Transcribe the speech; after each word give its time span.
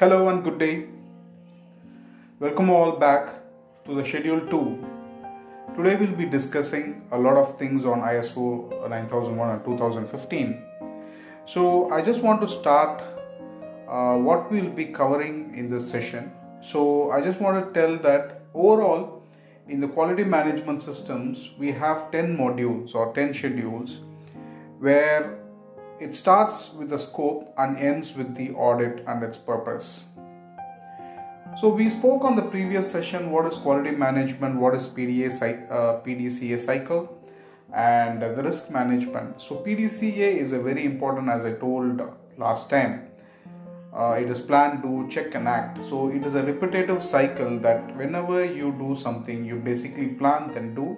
Hello 0.00 0.30
and 0.30 0.42
good 0.42 0.58
day. 0.58 0.86
Welcome 2.38 2.70
all 2.70 2.92
back 2.92 3.34
to 3.84 3.94
the 3.94 4.02
schedule 4.02 4.40
2. 4.40 4.86
Today 5.76 5.94
we'll 5.96 6.16
be 6.20 6.24
discussing 6.24 7.06
a 7.12 7.18
lot 7.18 7.36
of 7.36 7.58
things 7.58 7.84
on 7.84 8.00
ISO 8.00 8.88
9001 8.88 9.50
and 9.50 9.62
2015. 9.62 10.64
So 11.44 11.90
I 11.90 12.00
just 12.00 12.22
want 12.22 12.40
to 12.40 12.48
start 12.48 13.02
uh, 13.90 14.16
what 14.16 14.50
we'll 14.50 14.70
be 14.70 14.86
covering 14.86 15.54
in 15.54 15.68
this 15.68 15.90
session. 15.90 16.32
So 16.62 17.10
I 17.10 17.20
just 17.20 17.38
want 17.38 17.62
to 17.62 17.78
tell 17.78 17.98
that 17.98 18.40
overall 18.54 19.22
in 19.68 19.82
the 19.82 19.88
quality 19.88 20.24
management 20.24 20.80
systems 20.80 21.50
we 21.58 21.72
have 21.72 22.10
10 22.10 22.38
modules 22.38 22.94
or 22.94 23.12
10 23.12 23.34
schedules 23.34 24.00
where 24.78 25.39
it 26.00 26.16
starts 26.16 26.72
with 26.72 26.88
the 26.88 26.98
scope 26.98 27.52
and 27.58 27.76
ends 27.76 28.16
with 28.16 28.34
the 28.34 28.50
audit 28.52 29.04
and 29.06 29.22
its 29.22 29.36
purpose. 29.36 30.06
So 31.58 31.68
we 31.68 31.90
spoke 31.90 32.24
on 32.24 32.36
the 32.36 32.42
previous 32.42 32.90
session 32.90 33.30
what 33.30 33.44
is 33.46 33.56
quality 33.58 33.90
management, 33.90 34.56
what 34.56 34.74
is 34.74 34.86
PDA, 34.86 35.70
uh, 35.70 36.00
PDCA 36.00 36.58
cycle, 36.58 37.18
and 37.74 38.22
the 38.22 38.42
risk 38.42 38.70
management. 38.70 39.42
So 39.42 39.56
PDCA 39.56 40.38
is 40.38 40.52
a 40.52 40.60
very 40.60 40.84
important, 40.84 41.28
as 41.28 41.44
I 41.44 41.52
told 41.52 42.00
last 42.38 42.70
time. 42.70 43.06
Uh, 43.92 44.12
it 44.12 44.30
is 44.30 44.40
planned 44.40 44.82
to 44.84 45.08
check 45.10 45.34
and 45.34 45.48
act. 45.48 45.84
So 45.84 46.10
it 46.10 46.24
is 46.24 46.36
a 46.36 46.42
repetitive 46.44 47.02
cycle 47.02 47.58
that 47.58 47.96
whenever 47.96 48.44
you 48.44 48.72
do 48.78 48.94
something, 48.94 49.44
you 49.44 49.56
basically 49.56 50.06
plan 50.06 50.54
then 50.54 50.74
do 50.76 50.96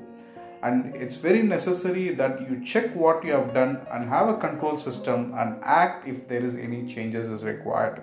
and 0.62 0.94
it's 0.94 1.16
very 1.16 1.42
necessary 1.42 2.14
that 2.14 2.40
you 2.48 2.64
check 2.64 2.94
what 2.94 3.24
you 3.24 3.32
have 3.32 3.52
done 3.52 3.80
and 3.90 4.08
have 4.08 4.28
a 4.28 4.36
control 4.36 4.78
system 4.78 5.34
and 5.36 5.58
act 5.62 6.06
if 6.06 6.28
there 6.28 6.44
is 6.44 6.56
any 6.56 6.86
changes 6.86 7.30
is 7.30 7.42
required. 7.42 8.02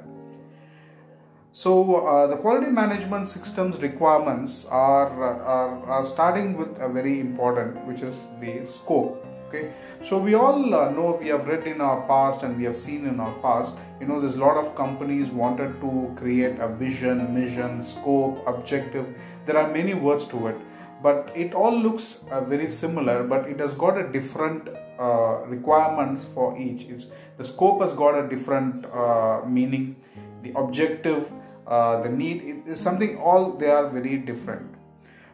So 1.52 2.06
uh, 2.06 2.28
the 2.28 2.38
quality 2.38 2.70
management 2.70 3.28
systems 3.28 3.78
requirements 3.78 4.66
are, 4.66 5.10
are, 5.24 5.84
are 5.86 6.06
starting 6.06 6.58
with 6.58 6.78
a 6.80 6.90
very 6.90 7.20
important 7.20 7.86
which 7.88 8.02
is 8.02 8.16
the 8.40 8.66
scope 8.66 9.26
okay? 9.50 9.74
So 10.04 10.20
we 10.20 10.36
all 10.36 10.76
uh, 10.76 10.90
know 10.92 11.18
we 11.20 11.28
have 11.30 11.48
read 11.48 11.66
in 11.66 11.82
our 11.82 12.02
past 12.08 12.44
and 12.44 12.58
we 12.58 12.64
have 12.66 12.78
seen 12.78 13.06
in 13.06 13.20
our 13.20 13.34
past 13.40 13.74
you 14.00 14.08
know 14.08 14.22
there's 14.22 14.36
a 14.36 14.40
lot 14.40 14.58
of 14.58 14.76
companies 14.76 15.30
wanted 15.30 15.80
to 15.82 16.14
create 16.16 16.60
a 16.60 16.68
vision 16.68 17.34
mission 17.34 17.82
scope 17.84 18.46
objective. 18.48 19.08
There 19.46 19.58
are 19.58 19.72
many 19.72 19.94
words 19.94 20.26
to 20.28 20.48
it 20.48 20.58
but 21.02 21.32
it 21.36 21.54
all 21.54 21.76
looks 21.76 22.20
uh, 22.32 22.42
very 22.42 22.70
similar 22.70 23.24
but 23.24 23.48
it 23.48 23.60
has 23.60 23.74
got 23.74 23.98
a 23.98 24.12
different 24.12 24.70
uh, 25.00 25.46
requirements 25.46 26.26
for 26.34 26.58
each. 26.58 26.84
It's, 26.84 27.06
the 27.38 27.44
scope 27.46 27.82
has 27.82 27.94
got 27.94 28.20
a 28.24 28.28
different 28.28 28.86
uh, 28.86 29.42
meaning. 29.46 29.96
The 30.44 30.52
objective 30.58 31.32
uh, 31.68 32.02
the 32.02 32.10
need 32.10 32.64
is 32.68 32.80
something 32.80 33.18
all 33.18 33.54
they 33.54 33.70
are 33.70 33.90
very 33.90 34.18
different. 34.18 34.76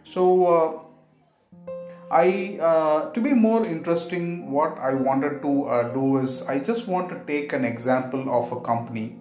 So 0.04 0.46
uh, 0.46 1.72
I, 2.12 2.60
uh, 2.62 3.12
to 3.12 3.22
be 3.22 3.34
more 3.34 3.66
interesting, 3.66 4.52
what 4.52 4.78
I 4.78 4.94
wanted 4.94 5.42
to 5.42 5.92
do 5.94 6.18
is 6.18 6.44
I 6.44 6.60
just 6.60 6.88
want 6.88 7.10
to 7.10 7.22
take 7.26 7.54
an 7.54 7.66
example 7.66 8.30
of 8.30 8.52
a 8.52 8.60
company 8.62 9.18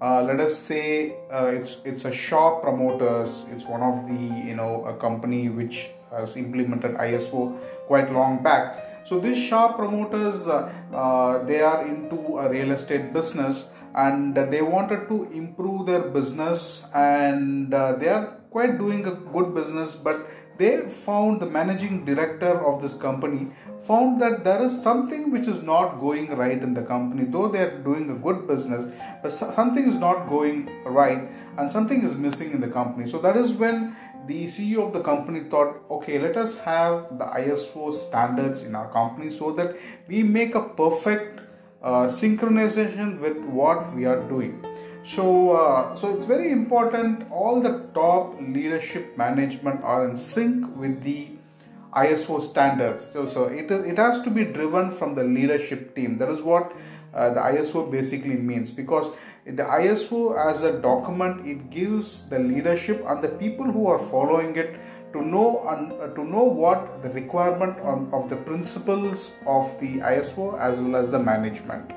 uh, 0.00 0.22
let 0.22 0.40
us 0.40 0.56
say 0.56 1.16
uh, 1.30 1.50
it's 1.52 1.80
it's 1.84 2.04
a 2.04 2.12
shop 2.12 2.62
promoters. 2.62 3.46
It's 3.50 3.64
one 3.64 3.82
of 3.82 4.06
the 4.06 4.46
you 4.46 4.54
know 4.54 4.84
a 4.84 4.94
company 4.96 5.48
which 5.48 5.90
has 6.10 6.36
implemented 6.36 6.94
iso 6.96 7.58
quite 7.86 8.12
long 8.12 8.42
back. 8.42 9.04
So 9.06 9.18
these 9.18 9.38
shop 9.38 9.76
promoters 9.76 10.46
uh, 10.46 10.70
uh 10.92 11.44
they 11.44 11.60
are 11.60 11.86
into 11.86 12.38
a 12.38 12.48
real 12.48 12.70
estate 12.72 13.12
business 13.12 13.70
and 13.94 14.36
they 14.36 14.62
wanted 14.62 15.08
to 15.08 15.24
improve 15.32 15.86
their 15.86 16.02
business 16.16 16.84
and 16.94 17.74
uh, 17.74 17.92
they 17.96 18.08
are 18.08 18.26
quite 18.50 18.78
doing 18.78 19.06
a 19.06 19.14
good 19.34 19.54
business 19.54 19.94
but 19.94 20.26
they 20.58 20.88
found 21.06 21.40
the 21.40 21.46
managing 21.46 22.04
director 22.04 22.52
of 22.68 22.82
this 22.82 22.96
company 22.96 23.48
found 23.88 24.20
that 24.20 24.44
there 24.44 24.62
is 24.64 24.82
something 24.82 25.30
which 25.30 25.46
is 25.46 25.62
not 25.62 25.98
going 26.00 26.28
right 26.40 26.62
in 26.66 26.74
the 26.74 26.82
company 26.82 27.24
though 27.24 27.48
they 27.48 27.62
are 27.66 27.78
doing 27.88 28.10
a 28.10 28.18
good 28.26 28.46
business 28.46 28.84
but 29.22 29.32
something 29.32 29.88
is 29.92 29.94
not 29.94 30.28
going 30.28 30.58
right 30.84 31.30
and 31.56 31.70
something 31.70 32.04
is 32.04 32.14
missing 32.14 32.52
in 32.52 32.60
the 32.60 32.68
company. 32.68 33.08
So 33.10 33.18
that 33.20 33.36
is 33.36 33.52
when 33.52 33.96
the 34.26 34.44
ceo 34.44 34.86
of 34.86 34.92
the 34.92 35.00
company 35.00 35.40
thought 35.48 35.76
okay 35.90 36.18
let 36.18 36.36
us 36.36 36.58
have 36.58 37.18
the 37.18 37.24
iso 37.42 37.94
standards 37.94 38.64
in 38.64 38.74
our 38.74 38.90
company 38.92 39.30
so 39.30 39.52
that 39.52 39.76
we 40.06 40.22
make 40.22 40.54
a 40.54 40.62
perfect 40.80 41.40
uh, 41.82 42.06
synchronization 42.08 43.18
with 43.20 43.38
what 43.60 43.94
we 43.94 44.04
are 44.04 44.20
doing 44.28 44.67
so, 45.04 45.52
uh, 45.52 45.94
so 45.96 46.14
it's 46.14 46.26
very 46.26 46.50
important. 46.50 47.30
All 47.30 47.60
the 47.60 47.88
top 47.94 48.40
leadership 48.40 49.16
management 49.16 49.82
are 49.82 50.08
in 50.08 50.16
sync 50.16 50.76
with 50.76 51.02
the 51.02 51.28
ISO 51.94 52.42
standards. 52.42 53.08
So, 53.12 53.26
so 53.26 53.44
it, 53.44 53.70
it 53.70 53.96
has 53.96 54.20
to 54.22 54.30
be 54.30 54.44
driven 54.44 54.90
from 54.90 55.14
the 55.14 55.24
leadership 55.24 55.94
team. 55.96 56.18
That 56.18 56.28
is 56.28 56.42
what 56.42 56.72
uh, 57.14 57.30
the 57.30 57.40
ISO 57.40 57.90
basically 57.90 58.36
means 58.36 58.70
because 58.70 59.10
the 59.46 59.64
ISO 59.64 60.36
as 60.38 60.62
a 60.62 60.78
document 60.80 61.46
it 61.46 61.70
gives 61.70 62.28
the 62.28 62.38
leadership 62.38 63.02
and 63.06 63.24
the 63.24 63.28
people 63.28 63.64
who 63.64 63.86
are 63.86 63.98
following 63.98 64.54
it 64.56 64.78
to 65.14 65.22
know 65.22 65.58
uh, 65.60 66.08
to 66.14 66.22
know 66.22 66.42
what 66.42 67.02
the 67.02 67.08
requirement 67.10 67.78
on, 67.80 68.10
of 68.12 68.28
the 68.28 68.36
principles 68.36 69.32
of 69.46 69.80
the 69.80 69.98
ISO 70.00 70.58
as 70.60 70.82
well 70.82 70.96
as 70.96 71.10
the 71.10 71.18
management. 71.18 71.90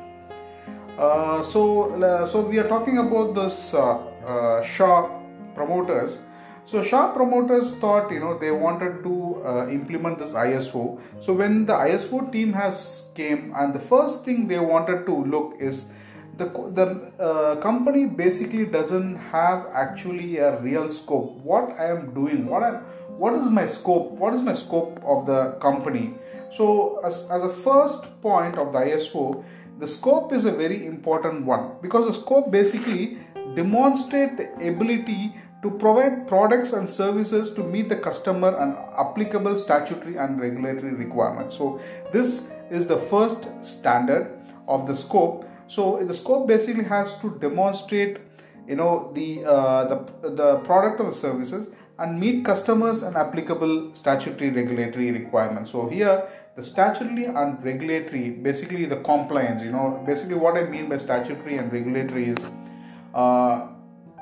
Uh, 1.02 1.42
so, 1.42 2.28
so 2.30 2.42
we 2.42 2.60
are 2.60 2.68
talking 2.68 3.00
about 3.00 3.34
this 3.34 3.74
uh, 3.74 3.98
uh, 4.24 4.62
shop 4.62 5.10
promoters. 5.56 6.20
So 6.66 6.84
shop 6.84 7.16
promoters 7.16 7.72
thought, 7.78 8.12
you 8.12 8.20
know, 8.20 8.38
they 8.38 8.52
wanted 8.52 9.02
to 9.02 9.42
uh, 9.44 9.68
implement 9.70 10.20
this 10.20 10.34
ISO. 10.34 11.02
So 11.20 11.34
when 11.34 11.66
the 11.66 11.74
ISO 11.74 12.32
team 12.32 12.54
has 12.54 13.10
came, 13.16 13.52
and 13.58 13.74
the 13.74 13.80
first 13.80 14.24
thing 14.24 14.48
they 14.48 14.60
wanted 14.60 15.08
to 15.08 15.26
look 15.26 15.56
is 15.60 15.88
the 16.38 16.46
the 16.76 17.56
company 17.62 18.06
basically 18.06 18.66
doesn't 18.66 19.16
have 19.16 19.66
actually 19.74 20.38
a 20.38 20.60
real 20.62 20.92
scope. 20.92 21.32
What 21.42 21.80
I 21.80 21.90
am 21.90 22.14
doing, 22.14 22.46
what 22.46 22.62
I, 22.62 22.74
what 23.24 23.34
is 23.34 23.50
my 23.50 23.66
scope? 23.66 24.12
What 24.12 24.36
is 24.36 24.44
my 24.44 24.54
scope 24.54 25.02
of 25.04 25.26
the 25.26 25.54
company? 25.54 26.14
So 26.52 27.02
as 27.04 27.26
as 27.32 27.44
a 27.44 27.50
first 27.50 28.08
point 28.22 28.58
of 28.58 28.72
the 28.72 28.80
ISO 28.80 29.44
the 29.80 29.88
scope 29.88 30.32
is 30.32 30.46
a 30.46 30.52
very 30.52 30.86
important 30.86 31.46
one 31.46 31.72
because 31.82 32.06
the 32.06 32.14
scope 32.14 32.52
basically 32.52 33.18
demonstrate 33.56 34.38
the 34.38 34.68
ability 34.68 35.36
to 35.62 35.70
provide 35.70 36.28
products 36.28 36.74
and 36.74 36.90
services 36.90 37.54
to 37.54 37.64
meet 37.64 37.90
the 37.90 37.96
customer 37.96 38.56
and 38.58 38.76
applicable 38.98 39.56
statutory 39.56 40.18
and 40.18 40.40
regulatory 40.40 40.94
requirements. 40.94 41.56
So 41.56 41.80
this 42.12 42.50
is 42.72 42.88
the 42.88 42.98
first 42.98 43.48
standard 43.62 44.40
of 44.68 44.88
the 44.88 44.96
scope. 44.96 45.46
So 45.68 46.04
the 46.04 46.14
scope 46.14 46.48
basically 46.48 46.86
has 46.86 47.18
to 47.20 47.38
demonstrate 47.40 48.18
you 48.68 48.76
know 48.76 49.12
the 49.14 49.44
uh, 49.44 49.86
the 49.86 50.30
the 50.30 50.60
product 50.60 51.00
or 51.02 51.12
the 51.12 51.16
services 51.16 51.68
and 52.02 52.20
meet 52.20 52.44
customers 52.44 53.02
and 53.04 53.16
applicable 53.16 53.94
statutory 53.94 54.50
regulatory 54.50 55.12
requirements. 55.12 55.72
So 55.72 55.88
here 55.88 56.28
the 56.56 56.64
statutory 56.64 57.26
and 57.26 57.64
regulatory 57.64 58.30
basically 58.30 58.86
the 58.86 58.98
compliance 58.98 59.64
you 59.64 59.72
know 59.72 60.04
basically 60.06 60.36
what 60.36 60.58
i 60.58 60.64
mean 60.64 60.90
by 60.90 60.98
statutory 60.98 61.58
and 61.58 61.72
regulatory 61.72 62.26
is 62.26 62.50
uh, 63.14 63.68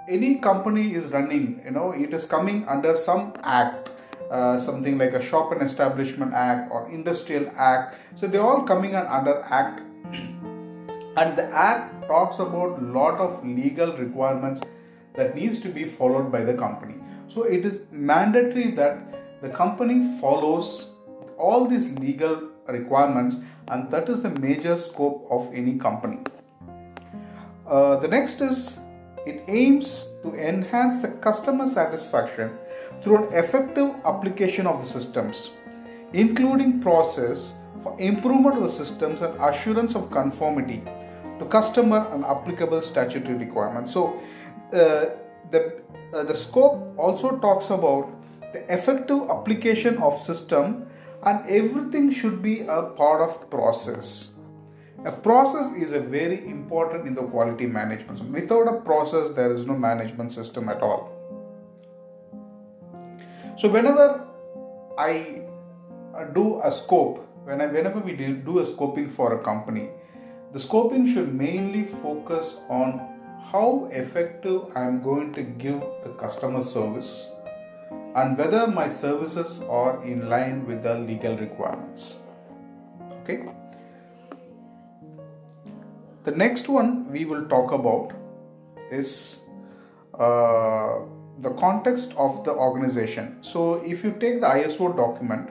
any 0.07 0.35
company 0.35 0.93
is 0.93 1.07
running 1.11 1.59
you 1.65 1.71
know 1.71 1.91
it 1.91 2.13
is 2.13 2.25
coming 2.25 2.67
under 2.67 2.95
some 2.95 3.33
act 3.41 3.89
uh, 4.29 4.59
something 4.59 4.97
like 4.99 5.13
a 5.13 5.21
shop 5.21 5.51
and 5.51 5.61
establishment 5.63 6.33
act 6.33 6.71
or 6.71 6.87
industrial 6.91 7.51
act. 7.57 7.95
So 8.15 8.27
they're 8.27 8.43
all 8.43 8.61
coming 8.61 8.95
under 8.95 9.41
act. 9.49 9.81
And 11.17 11.35
the 11.35 11.45
act 11.45 12.07
talks 12.07 12.37
about 12.37 12.81
lot 12.81 13.19
of 13.19 13.43
legal 13.45 13.97
requirements 13.97 14.61
that 15.15 15.35
needs 15.35 15.59
to 15.61 15.69
be 15.69 15.83
followed 15.83 16.31
by 16.31 16.43
the 16.43 16.53
company 16.53 16.93
so 17.29 17.43
it 17.43 17.65
is 17.65 17.81
mandatory 17.91 18.71
that 18.71 19.41
the 19.41 19.49
company 19.49 20.19
follows 20.19 20.91
all 21.37 21.67
these 21.67 21.91
legal 21.99 22.49
requirements 22.67 23.37
and 23.69 23.89
that 23.91 24.09
is 24.09 24.21
the 24.21 24.29
major 24.29 24.77
scope 24.77 25.25
of 25.29 25.49
any 25.53 25.77
company. 25.77 26.19
Uh, 27.67 27.95
the 27.97 28.07
next 28.07 28.41
is 28.41 28.79
it 29.25 29.43
aims 29.47 30.07
to 30.23 30.33
enhance 30.33 31.01
the 31.01 31.07
customer 31.07 31.67
satisfaction 31.67 32.51
through 33.03 33.27
an 33.27 33.33
effective 33.33 33.93
application 34.05 34.65
of 34.65 34.81
the 34.81 34.87
systems, 34.87 35.51
including 36.13 36.81
process 36.81 37.53
for 37.83 37.95
improvement 37.99 38.57
of 38.57 38.63
the 38.63 38.71
systems 38.71 39.21
and 39.21 39.39
assurance 39.39 39.95
of 39.95 40.09
conformity 40.11 40.81
to 41.37 41.45
customer 41.45 42.07
and 42.11 42.25
applicable 42.25 42.81
statutory 42.81 43.35
requirements. 43.35 43.93
So, 43.93 44.19
uh, 44.73 45.05
the 45.51 45.81
uh, 46.13 46.23
the 46.23 46.35
scope 46.35 46.97
also 46.97 47.37
talks 47.37 47.69
about 47.69 48.09
the 48.53 48.61
effective 48.73 49.29
application 49.29 49.97
of 49.97 50.21
system 50.21 50.87
and 51.23 51.47
everything 51.47 52.11
should 52.11 52.41
be 52.41 52.61
a 52.61 52.81
part 52.83 53.21
of 53.21 53.49
process. 53.49 54.31
A 55.05 55.11
process 55.11 55.71
is 55.75 55.91
a 55.91 55.99
very 55.99 56.47
important 56.49 57.07
in 57.07 57.13
the 57.13 57.23
quality 57.23 57.67
management. 57.67 58.19
So 58.19 58.25
without 58.25 58.67
a 58.67 58.81
process 58.81 59.31
there 59.31 59.51
is 59.51 59.65
no 59.65 59.75
management 59.75 60.31
system 60.31 60.69
at 60.69 60.81
all. 60.81 61.11
So 63.57 63.69
whenever 63.69 64.25
i 64.97 65.41
uh, 66.15 66.25
do 66.37 66.61
a 66.61 66.71
scope 66.71 67.25
when 67.45 67.61
I, 67.61 67.67
whenever 67.67 67.99
we 67.99 68.13
do 68.13 68.59
a 68.59 68.65
scoping 68.65 69.09
for 69.09 69.39
a 69.39 69.43
company 69.43 69.89
the 70.53 70.59
scoping 70.59 71.07
should 71.13 71.33
mainly 71.33 71.83
focus 71.85 72.57
on 72.69 73.18
how 73.51 73.89
effective 73.91 74.61
i 74.75 74.83
am 74.83 75.01
going 75.01 75.33
to 75.33 75.43
give 75.43 75.79
the 76.03 76.09
customer 76.23 76.61
service 76.61 77.31
and 78.15 78.37
whether 78.37 78.67
my 78.67 78.87
services 78.87 79.61
are 79.69 80.03
in 80.03 80.29
line 80.29 80.65
with 80.65 80.83
the 80.83 80.95
legal 80.99 81.37
requirements 81.37 82.17
okay 83.21 83.43
the 86.23 86.31
next 86.31 86.67
one 86.69 87.11
we 87.11 87.25
will 87.25 87.45
talk 87.47 87.71
about 87.71 88.11
is 88.91 89.41
uh, 90.19 90.99
the 91.41 91.51
context 91.51 92.13
of 92.17 92.43
the 92.43 92.51
organization. 92.51 93.37
So, 93.41 93.75
if 93.85 94.03
you 94.03 94.11
take 94.19 94.41
the 94.41 94.47
ISO 94.47 94.95
document, 94.95 95.49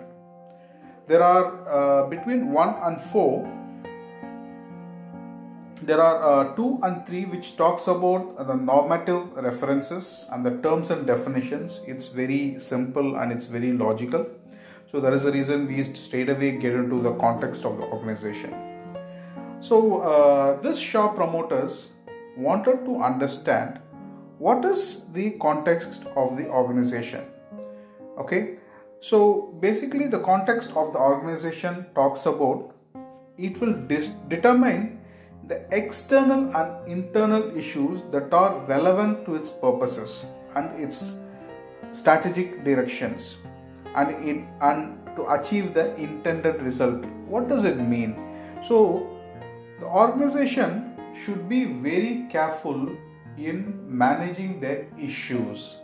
there 1.06 1.22
are 1.22 1.66
uh, 1.66 2.06
between 2.08 2.52
1 2.52 2.74
and 2.82 3.00
4 3.00 3.57
there 5.88 6.02
are 6.02 6.50
uh, 6.50 6.54
2 6.54 6.80
and 6.82 7.06
3 7.06 7.24
which 7.32 7.56
talks 7.56 7.86
about 7.88 8.46
the 8.46 8.54
normative 8.54 9.34
references 9.36 10.26
and 10.30 10.44
the 10.44 10.54
terms 10.58 10.90
and 10.90 11.06
definitions. 11.06 11.80
It's 11.86 12.08
very 12.08 12.60
simple 12.60 13.16
and 13.16 13.32
it's 13.32 13.46
very 13.46 13.72
logical. 13.72 14.26
So 14.86 15.00
that 15.00 15.14
is 15.14 15.22
the 15.22 15.32
reason 15.32 15.66
we 15.66 15.82
straight 15.84 16.28
away 16.28 16.50
get 16.52 16.74
into 16.74 17.00
the 17.00 17.14
context 17.16 17.64
of 17.64 17.78
the 17.78 17.84
organization. 17.84 18.52
So, 19.60 20.02
uh, 20.02 20.60
this 20.60 20.78
shop 20.78 21.16
promoters 21.16 21.90
wanted 22.36 22.84
to 22.84 23.02
understand 23.02 23.80
what 24.38 24.64
is 24.64 25.06
the 25.12 25.30
context 25.46 26.04
of 26.14 26.36
the 26.36 26.48
organization. 26.48 27.24
Okay, 28.18 28.58
so 29.00 29.54
basically, 29.60 30.06
the 30.06 30.20
context 30.20 30.70
of 30.76 30.92
the 30.92 30.98
organization 30.98 31.86
talks 31.94 32.26
about 32.26 32.74
it 33.36 33.60
will 33.60 33.72
dis- 33.72 34.12
determine 34.28 34.97
the 35.48 35.58
external 35.72 36.56
and 36.56 36.88
internal 36.88 37.56
issues 37.56 38.02
that 38.12 38.32
are 38.32 38.58
relevant 38.66 39.24
to 39.26 39.34
its 39.34 39.50
purposes 39.50 40.26
and 40.54 40.80
its 40.80 41.16
strategic 41.92 42.64
directions 42.64 43.38
and 43.94 44.10
it 44.28 44.44
and 44.60 44.98
to 45.16 45.28
achieve 45.32 45.72
the 45.74 45.86
intended 45.96 46.60
result 46.62 47.04
what 47.34 47.48
does 47.48 47.64
it 47.64 47.78
mean 47.78 48.16
so 48.60 48.78
the 49.80 49.86
organization 49.86 50.94
should 51.14 51.48
be 51.48 51.64
very 51.64 52.26
careful 52.30 52.88
in 53.36 53.84
managing 53.86 54.60
their 54.60 54.86
issues. 54.98 55.76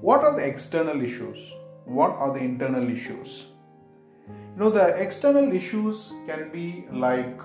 What 0.00 0.20
are 0.20 0.36
the 0.36 0.44
external 0.44 1.00
issues? 1.02 1.52
What 1.84 2.10
are 2.10 2.32
the 2.32 2.40
internal 2.40 2.88
issues? 2.90 3.46
You 4.28 4.64
know, 4.64 4.70
the 4.70 4.88
external 5.00 5.52
issues 5.52 6.12
can 6.26 6.50
be 6.50 6.86
like 6.90 7.40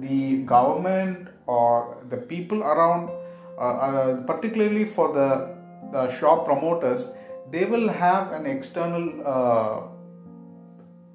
the 0.00 0.42
government 0.42 1.28
or 1.46 1.98
the 2.08 2.16
people 2.16 2.62
around, 2.62 3.10
uh, 3.58 3.60
uh, 3.60 4.22
particularly 4.22 4.84
for 4.84 5.12
the, 5.12 5.56
the 5.92 6.10
shop 6.10 6.44
promoters, 6.44 7.08
they 7.50 7.64
will 7.64 7.88
have 7.88 8.32
an 8.32 8.46
external 8.46 9.22
uh, 9.24 9.82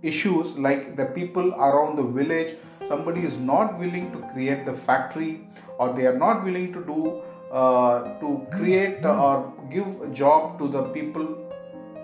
issues 0.01 0.57
like 0.57 0.95
the 0.95 1.05
people 1.05 1.53
around 1.55 1.95
the 1.95 2.03
village. 2.03 2.55
Somebody 2.87 3.21
is 3.21 3.37
not 3.37 3.77
willing 3.77 4.11
to 4.11 4.19
create 4.33 4.65
the 4.65 4.73
factory 4.73 5.41
or 5.77 5.93
they 5.93 6.05
are 6.05 6.17
not 6.17 6.43
willing 6.43 6.71
to 6.73 6.83
do 6.85 7.21
uh, 7.51 8.19
to 8.19 8.45
create 8.51 9.03
or 9.03 9.53
give 9.69 10.01
a 10.01 10.07
job 10.09 10.59
to 10.59 10.67
the 10.67 10.83
people 10.83 11.51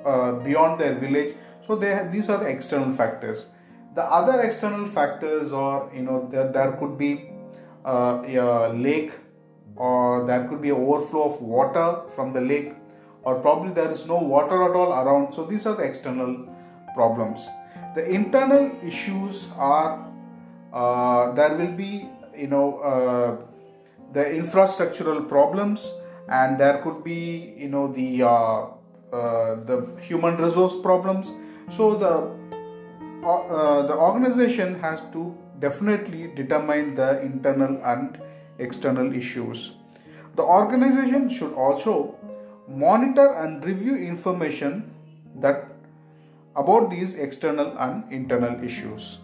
uh, 0.06 0.34
beyond 0.34 0.82
their 0.82 0.96
village. 0.96 1.36
So 1.62 1.76
they 1.76 1.92
have, 1.92 2.12
these 2.12 2.30
are 2.30 2.38
the 2.38 2.48
external 2.48 2.94
factors 2.94 3.48
the 3.96 4.04
other 4.04 4.42
external 4.42 4.88
factors 4.88 5.54
are 5.54 5.90
you 5.96 6.04
know 6.04 6.28
there, 6.30 6.52
there 6.52 6.74
could 6.74 6.98
be 6.98 7.30
uh, 7.86 8.22
a 8.28 8.74
lake 8.74 9.14
or 9.76 10.26
there 10.26 10.48
could 10.48 10.62
be 10.62 10.72
overflow 10.72 11.24
of 11.34 11.42
water 11.42 12.02
from 12.16 12.34
the 12.34 12.42
lake 12.42 12.74
or 13.24 13.40
probably 13.40 13.74
there 13.74 13.92
is 13.92 14.06
no 14.06 14.18
water 14.18 14.64
at 14.70 14.76
all 14.76 14.94
around. 14.94 15.34
So 15.34 15.46
these 15.46 15.66
are 15.66 15.76
the 15.76 15.84
external 15.84 16.48
problems. 16.94 17.48
The 17.96 18.08
internal 18.08 18.72
issues 18.84 19.50
are 19.58 20.06
uh, 20.74 21.32
there 21.34 21.56
will 21.56 21.72
be 21.72 22.10
you 22.36 22.48
know 22.48 22.80
uh, 22.80 23.38
the 24.12 24.26
infrastructural 24.26 25.28
problems 25.28 25.92
and 26.28 26.58
there 26.58 26.82
could 26.84 27.04
be 27.04 27.54
you 27.58 27.70
know 27.70 27.92
the 27.94 28.24
uh, 28.24 28.68
the 29.12 29.88
human 30.02 30.36
resource 30.36 30.76
problems. 30.82 31.32
So 31.70 31.96
the 31.96 32.35
uh, 33.26 33.88
the 33.88 33.96
organization 33.96 34.80
has 34.80 35.02
to 35.14 35.36
definitely 35.60 36.28
determine 36.36 36.96
the 36.96 37.22
internal 37.22 37.82
and 37.84 38.20
external 38.60 39.14
issues. 39.14 39.74
The 40.36 40.44
organization 40.44 41.30
should 41.30 41.54
also 41.54 42.16
monitor 42.68 43.34
and 43.34 43.64
review 43.64 43.96
information 43.96 44.94
that 45.38 45.70
about 46.56 46.90
these 46.90 47.16
external 47.16 47.78
and 47.78 48.04
internal 48.12 48.64
issues. 48.64 49.20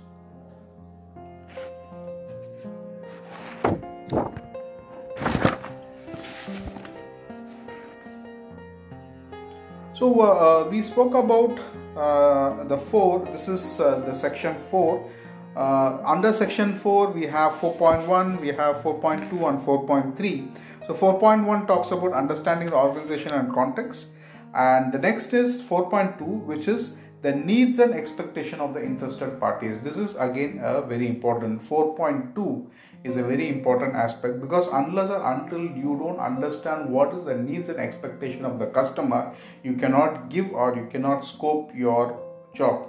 So 10.01 10.19
uh, 10.19 10.23
uh, 10.23 10.69
we 10.71 10.81
spoke 10.81 11.13
about 11.13 11.59
uh, 11.95 12.63
the 12.63 12.75
four. 12.75 13.23
This 13.23 13.47
is 13.47 13.77
the 13.77 14.13
section 14.15 14.55
four. 14.55 15.07
Under 15.55 16.33
section 16.33 16.79
four, 16.79 17.11
we 17.11 17.27
have 17.27 17.51
4.1, 17.51 18.41
we 18.41 18.47
have 18.47 18.77
4.2, 18.77 19.31
and 19.47 19.59
4.3. 19.61 20.57
So 20.87 20.95
4.1 20.95 21.67
talks 21.67 21.91
about 21.91 22.13
understanding 22.13 22.71
the 22.71 22.77
organization 22.77 23.33
and 23.33 23.53
context, 23.53 24.07
and 24.55 24.91
the 24.91 24.97
next 24.97 25.35
is 25.35 25.61
4.2, 25.61 26.45
which 26.45 26.67
is 26.67 26.97
the 27.21 27.35
needs 27.35 27.77
and 27.77 27.93
expectation 27.93 28.59
of 28.59 28.73
the 28.73 28.83
interested 28.83 29.39
parties. 29.39 29.81
This 29.81 29.99
is 29.99 30.15
again 30.15 30.61
a 30.63 30.81
very 30.81 31.07
important. 31.07 31.61
4.2 31.61 32.65
is 33.03 33.17
a 33.17 33.23
very 33.23 33.49
important 33.49 33.95
aspect 33.95 34.39
because 34.39 34.67
unless 34.71 35.09
or 35.09 35.21
until 35.33 35.59
you 35.59 35.97
don't 36.01 36.19
understand 36.19 36.89
what 36.89 37.13
is 37.15 37.25
the 37.25 37.35
needs 37.35 37.69
and 37.69 37.79
expectation 37.79 38.45
of 38.45 38.59
the 38.59 38.67
customer 38.67 39.33
you 39.63 39.73
cannot 39.73 40.29
give 40.29 40.51
or 40.51 40.75
you 40.75 40.87
cannot 40.91 41.25
scope 41.25 41.71
your 41.75 42.19
job. 42.53 42.87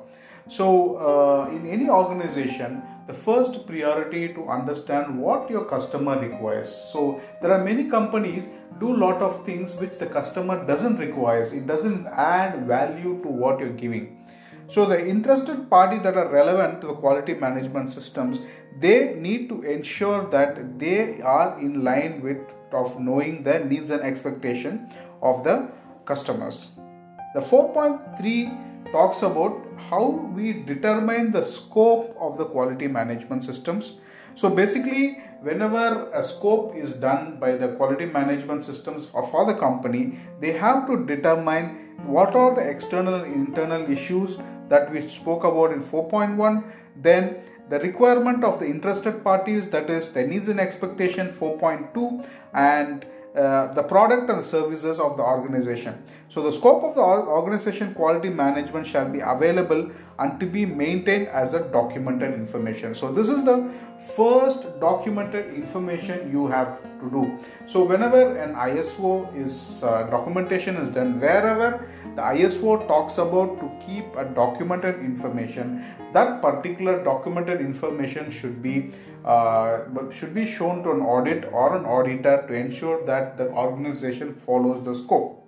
So 0.48 0.96
uh, 0.96 1.50
in 1.50 1.66
any 1.66 1.88
organization 1.88 2.82
the 3.06 3.14
first 3.14 3.66
priority 3.66 4.32
to 4.34 4.48
understand 4.48 5.18
what 5.18 5.50
your 5.50 5.64
customer 5.64 6.18
requires. 6.20 6.72
So 6.92 7.20
there 7.40 7.50
are 7.52 7.64
many 7.64 7.90
companies 7.90 8.48
do 8.78 8.96
lot 8.96 9.20
of 9.20 9.44
things 9.44 9.74
which 9.76 9.98
the 9.98 10.06
customer 10.06 10.64
doesn't 10.66 10.98
requires. 10.98 11.52
It 11.52 11.66
doesn't 11.66 12.06
add 12.06 12.66
value 12.66 13.20
to 13.22 13.28
what 13.28 13.58
you're 13.60 13.70
giving 13.70 14.21
so 14.72 14.86
the 14.86 14.98
interested 15.06 15.68
party 15.68 15.98
that 15.98 16.16
are 16.16 16.28
relevant 16.28 16.80
to 16.80 16.86
the 16.86 16.94
quality 16.94 17.34
management 17.34 17.92
systems, 17.92 18.40
they 18.80 19.14
need 19.16 19.50
to 19.50 19.60
ensure 19.62 20.24
that 20.30 20.78
they 20.78 21.20
are 21.20 21.60
in 21.60 21.84
line 21.84 22.22
with 22.22 22.40
of 22.72 22.98
knowing 22.98 23.42
the 23.42 23.58
needs 23.58 23.90
and 23.90 24.00
expectation 24.00 24.88
of 25.20 25.44
the 25.44 25.68
customers. 26.06 26.70
The 27.34 27.42
4.3 27.42 28.92
talks 28.92 29.20
about 29.22 29.62
how 29.90 30.04
we 30.34 30.64
determine 30.64 31.32
the 31.32 31.44
scope 31.44 32.16
of 32.18 32.38
the 32.38 32.46
quality 32.46 32.88
management 32.88 33.44
systems. 33.44 33.98
So 34.34 34.48
basically, 34.48 35.20
whenever 35.42 36.10
a 36.14 36.22
scope 36.22 36.74
is 36.74 36.94
done 36.94 37.38
by 37.38 37.56
the 37.56 37.68
quality 37.76 38.06
management 38.06 38.64
systems 38.64 39.04
for 39.06 39.44
the 39.44 39.54
company, 39.54 40.18
they 40.40 40.52
have 40.52 40.86
to 40.86 41.04
determine 41.04 41.92
what 42.06 42.34
are 42.34 42.54
the 42.54 42.62
external 42.62 43.14
and 43.14 43.34
internal 43.34 43.90
issues 43.90 44.38
that 44.68 44.90
we 44.92 45.06
spoke 45.06 45.44
about 45.44 45.72
in 45.72 45.82
4.1 45.82 46.64
then 46.96 47.36
the 47.68 47.78
requirement 47.78 48.44
of 48.44 48.58
the 48.58 48.66
interested 48.66 49.24
parties 49.24 49.68
that 49.70 49.88
is 49.88 50.12
the 50.12 50.26
needs 50.26 50.48
and 50.48 50.60
expectation 50.60 51.32
4.2 51.32 52.28
and 52.52 53.06
uh, 53.34 53.72
the 53.72 53.82
product 53.82 54.28
and 54.28 54.38
the 54.40 54.44
services 54.44 55.00
of 55.00 55.16
the 55.16 55.22
organization 55.22 56.02
So 56.32 56.40
the 56.42 56.50
scope 56.50 56.82
of 56.82 56.94
the 56.94 57.02
organization 57.02 57.92
quality 57.92 58.30
management 58.30 58.86
shall 58.86 59.06
be 59.06 59.20
available 59.20 59.90
and 60.18 60.40
to 60.40 60.46
be 60.46 60.64
maintained 60.64 61.28
as 61.28 61.52
a 61.52 61.60
documented 61.60 62.32
information. 62.32 62.94
So 62.94 63.12
this 63.12 63.28
is 63.28 63.44
the 63.44 63.70
first 64.16 64.64
documented 64.80 65.52
information 65.52 66.32
you 66.32 66.46
have 66.46 66.80
to 67.00 67.10
do. 67.10 67.38
So 67.66 67.84
whenever 67.84 68.34
an 68.38 68.54
ISO 68.54 69.36
is 69.36 69.82
uh, 69.84 70.04
documentation 70.04 70.76
is 70.76 70.88
done, 70.88 71.20
wherever 71.20 71.86
the 72.16 72.22
ISO 72.22 72.88
talks 72.88 73.18
about 73.18 73.60
to 73.60 73.70
keep 73.86 74.16
a 74.16 74.24
documented 74.24 75.00
information, 75.00 75.84
that 76.14 76.40
particular 76.40 77.04
documented 77.04 77.60
information 77.60 78.30
should 78.30 78.62
be 78.62 78.90
uh, 79.26 79.82
should 80.10 80.34
be 80.34 80.46
shown 80.46 80.82
to 80.82 80.92
an 80.92 81.02
audit 81.02 81.44
or 81.52 81.76
an 81.76 81.84
auditor 81.84 82.42
to 82.48 82.54
ensure 82.54 83.04
that 83.04 83.36
the 83.36 83.50
organization 83.50 84.34
follows 84.34 84.82
the 84.82 84.94
scope. 84.94 85.41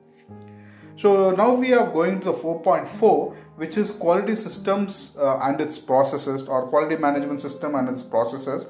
So 0.97 1.33
now 1.33 1.55
we 1.55 1.73
are 1.75 1.91
going 1.91 2.21
to 2.21 2.27
the 2.27 2.33
4.4 2.33 3.37
which 3.57 3.77
is 3.77 3.93
quality 3.93 4.35
systems 4.35 5.17
uh, 5.17 5.39
and 5.39 5.61
its 5.61 5.79
processes 5.79 6.43
or 6.49 6.67
quality 6.69 6.97
management 6.97 7.41
system 7.41 7.75
and 7.75 7.89
its 7.89 8.03
processes. 8.03 8.67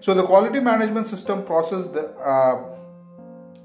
So 0.00 0.14
the 0.14 0.24
quality 0.24 0.60
management 0.60 1.08
system 1.08 1.44
process 1.44 1.86
the, 1.92 2.10
uh, 2.18 2.64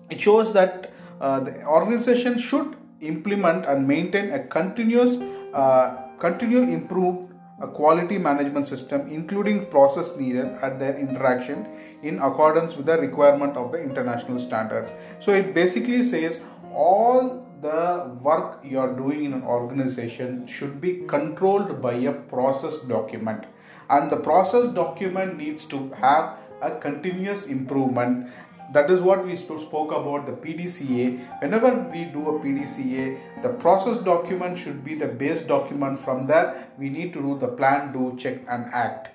it 0.10 0.20
shows 0.20 0.53
that 0.53 0.94
uh, 1.20 1.39
the 1.41 1.63
organization 1.63 2.38
should 2.38 2.75
implement 3.01 3.65
and 3.65 3.88
maintain 3.88 4.32
a 4.32 4.39
continuous 4.39 5.18
uh, 5.53 5.98
continual 6.20 6.70
improved 6.70 7.32
a 7.62 7.68
quality 7.68 8.18
management 8.18 8.68
system 8.68 9.08
including 9.08 9.65
process 9.68 10.15
needed 10.18 10.46
at 10.62 10.80
their 10.80 10.98
interaction 10.98 11.68
in 12.01 12.20
accordance 12.20 12.75
with 12.75 12.86
the 12.86 12.98
requirement 12.98 13.56
of 13.58 13.72
the 13.72 13.82
international 13.82 14.39
standards 14.39 14.91
so 15.20 15.34
it 15.34 15.53
basically 15.53 16.01
says 16.03 16.41
all 16.74 17.40
the 17.62 18.18
work 18.22 18.60
you 18.63 18.80
are 18.80 18.94
doing 18.94 19.25
in 19.25 19.34
an 19.34 19.44
organization 19.44 20.48
should 20.48 20.82
be 20.82 21.03
controlled 21.08 21.82
by 21.82 21.94
a 21.94 22.12
process 22.12 22.80
document 22.80 23.46
and 23.89 24.12
the 24.12 24.18
process 24.18 24.74
document 24.74 25.38
needs 25.38 25.65
to 25.65 25.89
have 25.91 26.38
a 26.62 26.72
continuous 26.80 27.46
improvement 27.48 28.30
that 28.74 28.89
is 28.89 29.01
what 29.01 29.25
we 29.25 29.36
spoke 29.36 29.91
about 29.91 30.25
the 30.25 30.32
PDCA. 30.32 31.41
Whenever 31.41 31.74
we 31.91 32.06
do 32.06 32.30
a 32.30 32.39
PDCA, 32.39 33.44
the 33.44 33.50
process 33.50 33.98
document 33.98 34.58
should 34.58 34.86
be 34.86 34.96
the 34.96 35.08
base 35.08 35.41
document. 35.41 36.00
From 36.00 36.25
there, 36.25 36.70
we 36.77 36.89
need 36.89 37.12
to 37.12 37.22
do 37.22 37.38
the 37.38 37.50
plan, 37.50 37.91
do, 37.91 38.15
check, 38.18 38.39
and 38.48 38.74
act. 38.74 39.10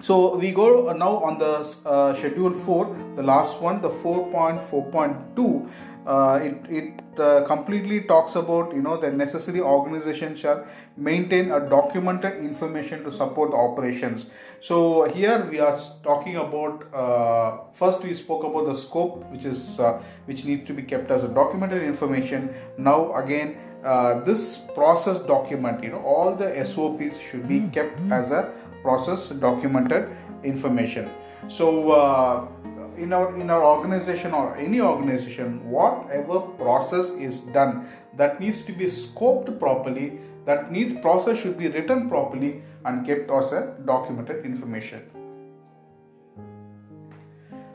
So 0.00 0.36
we 0.36 0.52
go 0.52 0.92
now 0.92 1.16
on 1.24 1.38
the 1.38 1.66
uh, 1.84 2.14
schedule 2.14 2.52
4, 2.52 3.14
the 3.16 3.22
last 3.22 3.60
one, 3.60 3.82
the 3.82 3.90
4.4.2. 3.90 5.70
Uh, 6.06 6.40
it 6.42 6.56
it 6.70 7.20
uh, 7.20 7.44
completely 7.44 8.00
talks 8.00 8.34
about 8.34 8.72
you 8.74 8.80
know 8.80 8.96
the 8.96 9.10
necessary 9.10 9.60
organization 9.60 10.34
shall 10.34 10.64
maintain 10.96 11.50
a 11.50 11.60
documented 11.68 12.38
information 12.42 13.04
to 13.04 13.12
support 13.12 13.50
the 13.50 13.56
operations. 13.56 14.30
So 14.60 15.04
here 15.10 15.44
we 15.50 15.58
are 15.58 15.76
talking 16.02 16.36
about 16.36 16.94
uh, 16.94 17.58
first 17.74 18.02
we 18.02 18.14
spoke 18.14 18.44
about 18.44 18.64
the 18.66 18.74
scope 18.74 19.22
which 19.30 19.44
is 19.44 19.78
uh, 19.80 20.00
which 20.24 20.46
needs 20.46 20.66
to 20.68 20.72
be 20.72 20.82
kept 20.82 21.10
as 21.10 21.24
a 21.24 21.28
documented 21.28 21.82
information. 21.82 22.54
Now 22.78 23.14
again 23.14 23.58
uh, 23.84 24.20
this 24.20 24.58
process 24.74 25.18
document 25.18 25.84
you 25.84 25.90
know 25.90 26.00
all 26.00 26.34
the 26.34 26.64
SOPs 26.64 27.20
should 27.20 27.46
be 27.46 27.60
kept 27.68 28.00
as 28.10 28.30
a 28.30 28.50
process 28.82 29.28
documented 29.28 30.08
information. 30.42 31.10
So 31.48 31.90
uh, 31.90 32.48
in 32.96 33.12
our 33.12 33.36
in 33.38 33.50
our 33.50 33.64
organization 33.64 34.32
or 34.32 34.56
any 34.56 34.80
organization 34.80 35.70
whatever 35.70 36.40
process 36.62 37.10
is 37.10 37.40
done 37.58 37.86
that 38.16 38.40
needs 38.40 38.64
to 38.64 38.72
be 38.72 38.86
scoped 38.86 39.58
properly 39.60 40.18
that 40.44 40.72
needs 40.72 40.94
process 41.00 41.38
should 41.38 41.56
be 41.58 41.68
written 41.68 42.08
properly 42.08 42.62
and 42.84 43.06
kept 43.06 43.30
as 43.30 43.52
a 43.52 43.76
documented 43.84 44.44
information. 44.44 45.02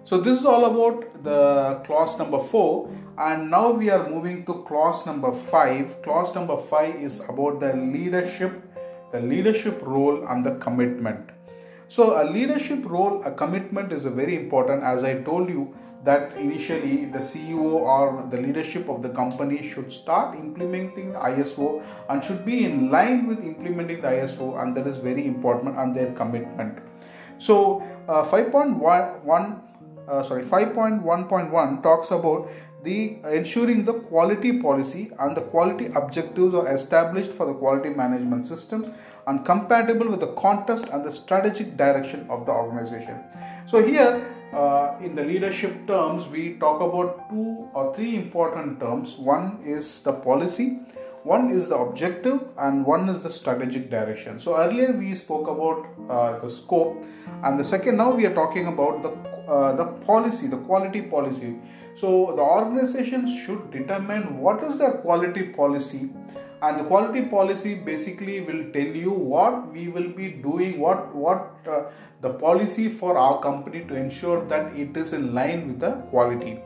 So 0.05 0.19
this 0.19 0.39
is 0.39 0.45
all 0.45 0.65
about 0.65 1.23
the 1.23 1.81
clause 1.85 2.17
number 2.19 2.39
4 2.39 2.89
and 3.17 3.49
now 3.49 3.71
we 3.71 3.89
are 3.89 4.09
moving 4.09 4.43
to 4.45 4.55
clause 4.63 5.05
number 5.05 5.31
5 5.31 6.01
clause 6.01 6.33
number 6.35 6.57
5 6.57 6.95
is 6.95 7.19
about 7.21 7.59
the 7.59 7.73
leadership 7.73 8.51
the 9.13 9.21
leadership 9.21 9.79
role 9.83 10.27
and 10.27 10.45
the 10.45 10.55
commitment. 10.55 11.29
So, 11.87 12.21
a 12.21 12.25
leadership 12.25 12.83
role, 12.83 13.21
a 13.23 13.31
commitment 13.31 13.93
is 13.93 14.05
a 14.05 14.09
very 14.09 14.35
important. 14.35 14.83
As 14.83 15.03
I 15.03 15.21
told 15.21 15.49
you, 15.49 15.75
that 16.03 16.35
initially 16.35 17.05
the 17.05 17.19
CEO 17.19 17.61
or 17.63 18.27
the 18.29 18.41
leadership 18.41 18.89
of 18.89 19.01
the 19.01 19.09
company 19.09 19.59
should 19.69 19.91
start 19.91 20.35
implementing 20.35 21.13
the 21.13 21.19
ISO 21.19 21.81
and 22.09 22.21
should 22.23 22.43
be 22.43 22.65
in 22.65 22.89
line 22.91 23.27
with 23.27 23.39
implementing 23.39 24.01
the 24.01 24.07
ISO, 24.07 24.61
and 24.61 24.75
that 24.75 24.87
is 24.87 24.97
very 24.97 25.25
important 25.25 25.77
and 25.77 25.95
their 25.95 26.11
commitment. 26.13 26.79
So, 27.37 27.83
uh, 28.09 28.25
5.1 28.25 29.61
uh, 30.07 30.21
sorry 30.23 30.43
5.1.1 30.43 31.81
talks 31.81 32.11
about 32.11 32.49
the 32.83 33.17
ensuring 33.25 33.85
the 33.85 33.93
quality 33.93 34.59
policy 34.61 35.11
and 35.19 35.37
the 35.37 35.41
quality 35.41 35.87
objectives 35.95 36.53
are 36.53 36.67
established 36.73 37.31
for 37.31 37.45
the 37.45 37.53
quality 37.53 37.89
management 37.89 38.45
systems 38.45 38.89
and 39.27 39.45
compatible 39.45 40.09
with 40.09 40.19
the 40.19 40.33
context 40.33 40.85
and 40.91 41.05
the 41.05 41.11
strategic 41.11 41.77
direction 41.77 42.25
of 42.29 42.45
the 42.45 42.51
organization. 42.51 43.19
So 43.65 43.81
here 43.85 44.25
uh, 44.53 44.97
in 45.01 45.15
the 45.15 45.23
leadership 45.23 45.87
terms 45.87 46.27
we 46.27 46.53
talk 46.55 46.81
about 46.81 47.29
two 47.29 47.69
or 47.73 47.93
three 47.95 48.15
important 48.15 48.79
terms. 48.79 49.15
One 49.17 49.59
is 49.63 50.01
the 50.03 50.13
policy 50.13 50.79
one 51.23 51.51
is 51.51 51.69
the 51.69 51.77
objective 51.77 52.41
and 52.57 52.85
one 52.85 53.07
is 53.07 53.23
the 53.23 53.31
strategic 53.31 53.89
direction. 53.89 54.39
So 54.39 54.57
earlier 54.57 54.91
we 54.91 55.15
spoke 55.15 55.47
about 55.47 55.87
uh, 56.09 56.39
the 56.39 56.49
scope 56.49 57.01
and 57.43 57.57
the 57.57 57.63
second 57.63 57.95
now 57.95 58.11
we 58.11 58.25
are 58.25 58.33
talking 58.33 58.67
about 58.67 59.03
the 59.03 59.11
uh, 59.49 59.75
the 59.75 59.85
policy 60.05 60.47
the 60.47 60.57
quality 60.57 61.01
policy 61.01 61.55
so 61.95 62.33
the 62.35 62.41
organization 62.41 63.27
should 63.39 63.71
determine 63.71 64.39
what 64.39 64.63
is 64.63 64.77
the 64.77 64.91
quality 65.03 65.43
policy. 65.49 66.09
And 66.61 66.79
the 66.79 66.85
quality 66.85 67.23
policy 67.23 67.75
basically 67.75 68.39
will 68.39 68.71
tell 68.71 68.95
you 69.03 69.11
what 69.11 69.71
we 69.73 69.89
will 69.89 70.09
be 70.09 70.29
doing 70.31 70.79
what 70.79 71.13
what 71.13 71.49
uh, 71.69 71.81
the 72.21 72.29
policy 72.29 72.87
for 72.87 73.17
our 73.17 73.41
company 73.41 73.81
to 73.89 73.95
ensure 73.95 74.45
that 74.45 74.73
it 74.83 74.95
is 74.95 75.11
in 75.11 75.33
line 75.33 75.67
with 75.67 75.81
the 75.81 75.91
quality. 76.11 76.61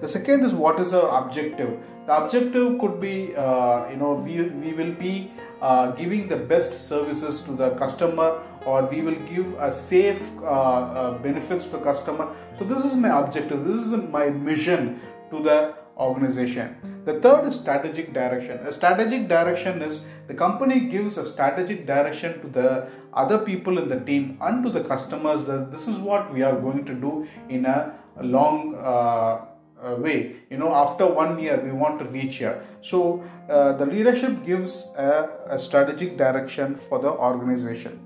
The 0.00 0.08
second 0.08 0.44
is 0.44 0.54
what 0.54 0.78
is 0.78 0.94
our 0.94 1.24
objective? 1.24 1.76
The 2.06 2.16
objective 2.16 2.78
could 2.78 3.00
be 3.00 3.34
uh, 3.34 3.90
you 3.90 3.96
know 3.96 4.12
we, 4.12 4.40
we 4.42 4.72
will 4.72 4.92
be 4.92 5.32
uh, 5.60 5.90
giving 5.90 6.28
the 6.28 6.36
best 6.36 6.88
services 6.88 7.42
to 7.42 7.52
the 7.52 7.70
customer 7.70 8.40
or 8.66 8.84
we 8.86 9.00
will 9.02 9.20
give 9.26 9.54
a 9.58 9.72
safe 9.72 10.22
uh, 10.38 10.44
uh, 10.44 11.18
benefits 11.18 11.66
to 11.66 11.72
the 11.72 11.78
customer. 11.78 12.34
So 12.54 12.64
this 12.64 12.84
is 12.84 12.94
my 12.96 13.18
objective. 13.18 13.64
This 13.64 13.82
is 13.82 13.92
my 13.92 14.30
mission 14.30 15.00
to 15.30 15.42
the 15.42 15.74
organization. 15.96 16.76
The 17.04 17.20
third 17.20 17.46
is 17.46 17.58
strategic 17.58 18.12
direction. 18.12 18.58
A 18.58 18.72
strategic 18.72 19.28
direction 19.28 19.82
is 19.82 20.04
the 20.26 20.34
company 20.34 20.80
gives 20.88 21.18
a 21.18 21.24
strategic 21.24 21.86
direction 21.86 22.40
to 22.42 22.48
the 22.48 22.88
other 23.12 23.38
people 23.38 23.78
in 23.78 23.88
the 23.88 24.00
team 24.00 24.38
and 24.40 24.64
to 24.64 24.70
the 24.70 24.84
customers 24.84 25.44
that 25.46 25.70
this 25.72 25.88
is 25.88 25.98
what 25.98 26.32
we 26.32 26.42
are 26.42 26.58
going 26.60 26.84
to 26.84 26.94
do 26.94 27.26
in 27.48 27.64
a, 27.64 27.94
long 28.20 28.74
uh, 28.74 29.46
uh, 29.82 29.94
way. 29.96 30.36
You 30.50 30.58
know 30.58 30.74
after 30.74 31.06
one 31.06 31.38
year 31.38 31.58
we 31.64 31.72
want 31.72 31.98
to 32.00 32.04
reach 32.04 32.36
here. 32.36 32.62
So 32.82 33.24
uh, 33.48 33.72
the 33.72 33.86
leadership 33.86 34.44
gives 34.44 34.86
a, 34.96 35.30
a, 35.48 35.58
strategic 35.58 36.18
direction 36.18 36.74
for 36.74 36.98
the 36.98 37.08
organization 37.08 37.98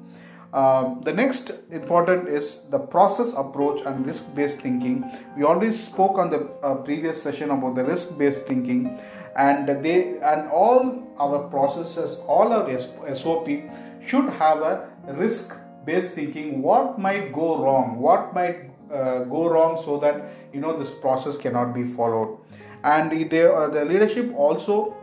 uh, 0.55 0.95
the 1.01 1.13
next 1.13 1.51
important 1.73 2.29
is 2.29 2.61
the 2.71 2.79
process 2.79 3.33
approach 3.33 3.81
and 3.87 4.07
risk 4.07 4.33
based 4.37 4.61
thinking. 4.61 5.05
We 5.37 5.43
already 5.43 5.73
spoke 5.73 6.17
on 6.17 6.31
the 6.31 6.49
uh, 6.63 6.77
previous 6.77 7.21
session 7.21 7.51
about 7.51 7.75
the 7.75 7.85
risk 7.85 8.17
based 8.17 8.47
thinking. 8.47 9.01
And 9.37 9.69
they 9.85 10.21
and 10.21 10.49
all 10.49 11.03
our 11.19 11.41
processes 11.49 12.21
all 12.29 12.53
our 12.53 12.79
sop 13.17 13.49
should 14.07 14.31
have 14.35 14.63
a 14.63 14.89
risk 15.09 15.59
based 15.85 16.13
thinking. 16.13 16.63
What 16.63 17.01
might 17.01 17.33
go 17.33 17.59
wrong? 17.61 17.99
What 17.99 18.33
might 18.33 18.71
uh, 18.93 19.25
go 19.25 19.49
wrong 19.49 19.77
so 19.77 19.99
that 19.99 20.23
you 20.53 20.61
know 20.61 20.79
this 20.79 20.93
process 20.93 21.37
cannot 21.37 21.75
be 21.75 21.83
followed? 21.83 22.39
And 22.85 23.11
they, 23.29 23.45
uh, 23.45 23.67
the 23.71 23.85
leadership 23.85 24.33
also 24.37 24.95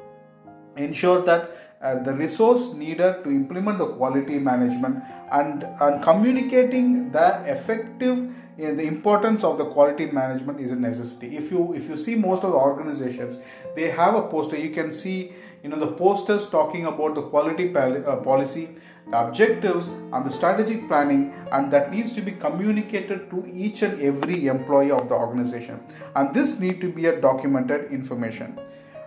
ensure 0.77 1.23
that 1.23 1.70
uh, 1.81 1.95
the 2.03 2.13
resource 2.13 2.73
needed 2.73 3.23
to 3.23 3.29
implement 3.29 3.77
the 3.77 3.87
quality 3.87 4.37
management 4.37 5.03
and, 5.31 5.63
and 5.81 6.03
communicating 6.03 7.11
the 7.11 7.43
effective 7.45 8.33
uh, 8.61 8.73
the 8.73 8.83
importance 8.83 9.43
of 9.43 9.57
the 9.57 9.65
quality 9.65 10.05
management 10.05 10.59
is 10.59 10.71
a 10.71 10.75
necessity. 10.75 11.37
If 11.37 11.51
you 11.51 11.73
if 11.73 11.89
you 11.89 11.97
see 11.97 12.15
most 12.15 12.43
of 12.43 12.51
the 12.51 12.57
organizations 12.57 13.37
they 13.75 13.89
have 13.89 14.15
a 14.15 14.23
poster. 14.23 14.57
You 14.57 14.71
can 14.71 14.91
see 14.91 15.33
you 15.63 15.69
know 15.69 15.79
the 15.79 15.91
posters 15.93 16.49
talking 16.49 16.85
about 16.85 17.15
the 17.15 17.23
quality 17.23 17.69
pal- 17.69 18.07
uh, 18.07 18.17
policy 18.17 18.69
the 19.09 19.17
objectives 19.19 19.87
and 19.87 20.25
the 20.25 20.29
strategic 20.29 20.87
planning 20.87 21.33
and 21.51 21.71
that 21.71 21.91
needs 21.91 22.13
to 22.13 22.21
be 22.21 22.31
communicated 22.31 23.29
to 23.29 23.45
each 23.51 23.81
and 23.81 24.01
every 24.01 24.47
employee 24.47 24.91
of 24.91 25.09
the 25.09 25.15
organization. 25.15 25.79
And 26.15 26.33
this 26.33 26.59
need 26.59 26.79
to 26.81 26.91
be 26.91 27.07
a 27.07 27.19
documented 27.19 27.91
information 27.91 28.59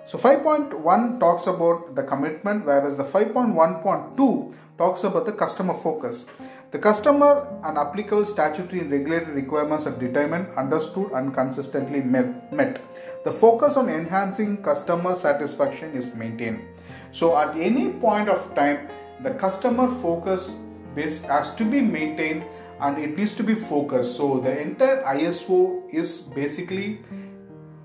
so 0.07 0.19
5.1 0.19 1.21
talks 1.21 1.47
about 1.47 1.95
the 1.95 2.03
commitment 2.03 2.65
whereas 2.65 2.97
the 2.97 3.05
5.1.2 3.05 4.55
talks 4.77 5.05
about 5.05 5.27
the 5.27 5.33
customer 5.33 5.75
focus 5.75 6.27
the 6.75 6.81
customer 6.81 7.47
and 7.63 7.79
applicable 7.79 8.25
statutory 8.25 8.81
and 8.81 8.91
regulatory 8.91 9.33
requirements 9.33 9.87
are 9.87 9.97
determined, 9.97 10.49
understood, 10.57 11.13
and 11.13 11.33
consistently 11.33 12.01
met. 12.01 12.81
The 13.25 13.31
focus 13.31 13.77
on 13.77 13.89
enhancing 13.89 14.61
customer 14.61 15.15
satisfaction 15.15 15.93
is 15.93 16.13
maintained. 16.17 16.65
So, 17.13 17.37
at 17.39 17.57
any 17.57 17.93
point 17.93 18.29
of 18.29 18.53
time, 18.57 18.89
the 19.23 19.31
customer 19.35 19.87
focus 20.03 20.59
base 20.97 21.23
has 21.23 21.55
to 21.55 21.65
be 21.65 21.81
maintained 21.81 22.45
and 22.81 22.99
it 22.99 23.17
needs 23.17 23.37
to 23.37 23.45
be 23.45 23.55
focused 23.55 24.17
so 24.17 24.41
the 24.41 24.61
entire 24.61 25.03
iso 25.15 25.83
is 25.93 26.23
basically 26.23 26.99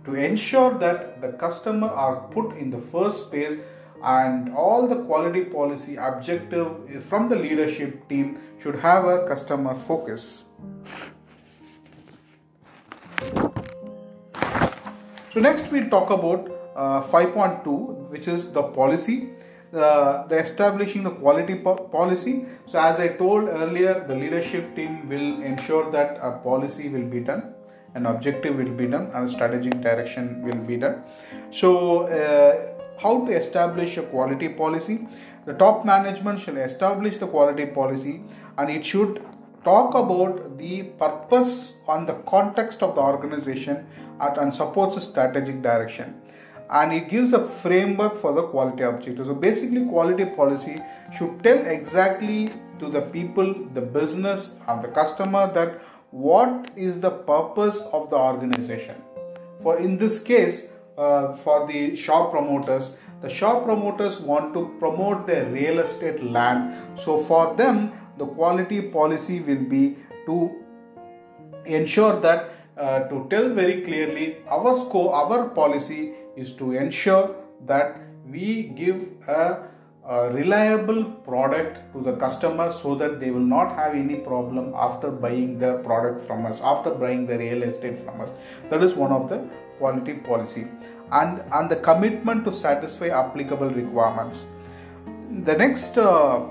to 0.10 0.16
ensure 0.16 0.78
that 0.80 1.22
the 1.22 1.32
customer 1.44 1.88
are 1.88 2.16
put 2.36 2.58
in 2.58 2.70
the 2.72 2.82
first 2.92 3.30
place 3.32 3.60
and 4.04 4.54
all 4.56 4.88
the 4.88 4.96
quality 5.04 5.44
policy 5.44 5.96
objective 5.96 7.04
from 7.04 7.28
the 7.30 7.36
leadership 7.36 8.08
team 8.10 8.38
should 8.62 8.75
have 8.75 9.06
a 9.06 9.18
customer 9.28 9.75
focus 9.75 10.46
so 15.30 15.39
next 15.48 15.72
we'll 15.72 15.89
talk 15.89 16.10
about 16.10 16.50
uh, 16.75 17.01
5.2 17.04 18.10
which 18.10 18.28
is 18.28 18.51
the 18.51 18.63
policy 18.63 19.30
the, 19.72 20.25
the 20.30 20.39
establishing 20.39 21.04
the 21.04 21.12
quality 21.12 21.56
po- 21.56 21.75
policy. 21.75 22.46
So, 22.66 22.80
as 22.80 23.00
I 23.00 23.10
told 23.10 23.48
earlier, 23.50 24.04
the 24.08 24.16
leadership 24.16 24.75
team 24.75 25.08
will 25.08 25.44
ensure 25.44 25.92
that 25.92 26.18
a 26.24 26.32
policy 26.32 26.89
will 26.89 27.06
be 27.06 27.20
done, 27.20 27.54
an 27.96 28.05
objective 28.05 28.55
will 28.55 28.72
be 28.72 28.88
done, 28.88 29.12
and 29.13 29.27
a 29.27 29.31
strategic 29.31 29.81
direction 29.81 30.41
will 30.43 30.62
be 30.72 30.77
done. 30.77 31.03
So, 31.51 32.08
uh, 32.08 33.00
how 33.01 33.25
to 33.25 33.31
establish 33.31 33.98
a 33.98 34.03
quality 34.03 34.50
policy? 34.50 35.08
The 35.46 35.53
top 35.53 35.86
management 35.86 36.39
shall 36.39 36.58
establish 36.58 37.17
the 37.17 37.27
quality 37.27 37.65
policy, 37.65 38.22
and 38.58 38.69
it 38.69 38.86
should 38.86 39.24
talk 39.63 39.93
about 39.93 40.58
the 40.58 40.84
purpose 40.84 41.74
and 41.88 42.08
the 42.08 42.15
context 42.27 42.81
of 42.84 42.96
the 42.96 43.01
organization 43.01 43.86
and 44.19 44.53
supports 44.53 44.98
a 44.98 45.01
strategic 45.01 45.62
direction 45.62 46.22
and 46.69 46.93
it 46.93 47.10
gives 47.10 47.34
a 47.34 47.48
framework 47.48 48.17
for 48.17 48.34
the 48.34 48.43
quality 48.43 48.84
objective. 48.84 49.25
So 49.25 49.34
basically, 49.34 49.86
quality 49.86 50.25
policy 50.25 50.79
should 51.17 51.43
tell 51.43 51.65
exactly 51.65 52.51
to 52.79 52.89
the 52.89 53.01
people, 53.01 53.53
the 53.74 53.81
business, 53.81 54.55
and 54.67 54.84
the 54.84 54.88
customer 54.89 55.51
that 55.53 55.81
what 56.12 56.72
is 56.75 57.00
the 57.00 57.12
purpose 57.12 57.82
of 57.94 58.10
the 58.10 58.16
organization. 58.16 58.96
For 59.62 59.78
in 59.78 59.98
this 59.98 60.24
case, 60.24 60.68
uh, 60.98 61.34
for 61.34 61.68
the 61.68 61.96
shop 61.96 62.32
promoters, 62.32 62.98
the 63.22 63.30
shop 63.30 63.63
promoters 63.63 64.20
want 64.20 64.54
to 64.54 64.75
promote 64.80 65.28
their 65.28 65.46
real 65.50 65.80
estate 65.80 66.24
land. 66.24 67.00
So 67.00 67.24
for 67.24 67.56
them, 67.56 67.92
the 68.18 68.25
quality 68.25 68.82
policy 68.82 69.39
will 69.42 69.63
be 69.63 69.98
to 70.25 70.63
ensure 71.66 72.20
that 72.22 72.51
uh, 72.78 73.00
to 73.10 73.28
tell 73.30 73.50
very 73.50 73.82
clearly 73.82 74.38
our 74.48 74.74
scope, 74.75 75.12
our 75.12 75.50
policy 75.50 76.13
is 76.38 76.56
to 76.56 76.72
ensure 76.72 77.36
that 77.66 78.00
we 78.25 78.63
give 78.63 79.08
a, 79.28 79.69
a, 80.10 80.30
reliable 80.32 81.04
product 81.30 81.94
to 81.94 82.01
the 82.01 82.13
customer 82.18 82.72
so 82.72 82.96
that 82.96 83.20
they 83.20 83.32
will 83.32 83.50
not 83.56 83.75
have 83.75 83.94
any 83.94 84.16
problem 84.16 84.74
after 84.75 85.10
buying 85.12 85.58
the 85.60 85.74
product 85.89 86.25
from 86.28 86.46
us 86.46 86.62
after 86.62 86.92
buying 86.92 87.25
the 87.25 87.38
real 87.38 87.63
estate 87.63 88.00
from 88.04 88.22
us. 88.22 88.30
That 88.70 88.84
is 88.84 88.96
one 88.96 89.12
of 89.12 89.30
the 89.30 89.39
quality 89.78 90.16
policy. 90.30 90.68
And 91.12 91.44
and 91.54 91.70
the 91.70 91.78
commitment 91.89 92.46
to 92.46 92.54
satisfy 92.54 93.10
applicable 93.24 93.70
requirements. 93.70 94.46
The 95.50 95.56
next 95.56 95.98
uh, 95.98 96.48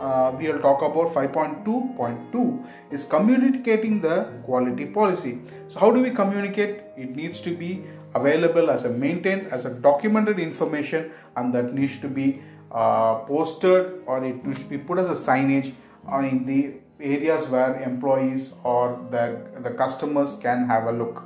uh, 0.00 0.34
we 0.38 0.50
will 0.50 0.60
talk 0.60 0.80
about 0.80 1.12
5.2.2 1.14 2.66
is 2.90 3.04
communicating 3.04 4.00
the 4.00 4.32
quality 4.44 4.86
policy. 4.86 5.40
So 5.68 5.78
how 5.78 5.90
do 5.90 6.00
we 6.02 6.10
communicate? 6.10 6.84
It 6.96 7.14
needs 7.14 7.40
to 7.42 7.54
be 7.54 7.84
available 8.14 8.70
as 8.70 8.84
a 8.84 8.90
maintained 8.90 9.48
as 9.48 9.66
a 9.66 9.70
documented 9.70 10.38
information 10.38 11.12
and 11.36 11.52
that 11.54 11.74
needs 11.74 11.98
to 12.00 12.08
be 12.08 12.42
uh, 12.70 13.16
posted 13.20 14.02
or 14.06 14.24
it 14.24 14.36
should 14.56 14.68
be 14.68 14.78
put 14.78 14.98
as 14.98 15.08
a 15.08 15.30
signage 15.30 15.72
in 16.22 16.46
the 16.46 16.74
areas 17.00 17.48
where 17.48 17.80
employees 17.80 18.54
or 18.64 19.04
the, 19.10 19.40
the 19.60 19.70
customers 19.70 20.36
can 20.36 20.66
have 20.66 20.84
a 20.84 20.92
look. 20.92 21.24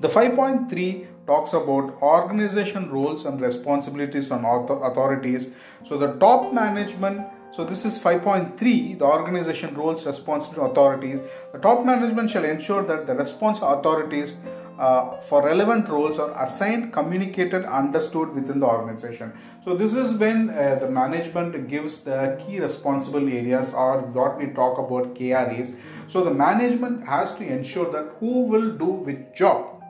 The 0.00 0.08
5.3 0.08 1.06
talks 1.26 1.52
about 1.52 2.00
organization 2.00 2.90
roles 2.90 3.24
and 3.24 3.40
responsibilities 3.40 4.30
on 4.30 4.44
authorities. 4.44 5.50
So 5.84 5.98
the 5.98 6.12
top 6.14 6.52
management 6.52 7.26
so 7.50 7.64
this 7.64 7.84
is 7.86 7.98
5.3 7.98 8.98
the 8.98 9.04
organization 9.04 9.74
roles 9.74 10.06
responsibility 10.06 10.70
authorities. 10.70 11.20
The 11.52 11.58
top 11.58 11.84
management 11.84 12.30
shall 12.30 12.44
ensure 12.44 12.84
that 12.84 13.06
the 13.06 13.14
response 13.14 13.58
authorities 13.62 14.36
uh, 14.78 15.20
for 15.22 15.44
relevant 15.44 15.88
roles 15.88 16.18
are 16.18 16.30
assigned, 16.42 16.92
communicated, 16.92 17.64
understood 17.64 18.32
within 18.34 18.60
the 18.60 18.66
organization. 18.66 19.32
So 19.64 19.76
this 19.76 19.94
is 19.94 20.12
when 20.16 20.50
uh, 20.50 20.76
the 20.80 20.88
management 20.88 21.68
gives 21.68 22.02
the 22.02 22.40
key 22.46 22.60
responsible 22.60 23.28
areas 23.28 23.72
or 23.72 24.02
what 24.02 24.38
we 24.38 24.46
talk 24.46 24.78
about 24.78 25.16
KRAs. 25.16 25.74
So 26.06 26.22
the 26.22 26.32
management 26.32 27.06
has 27.06 27.34
to 27.36 27.44
ensure 27.44 27.90
that 27.90 28.14
who 28.20 28.42
will 28.42 28.70
do 28.78 28.86
which 28.86 29.36
job. 29.36 29.82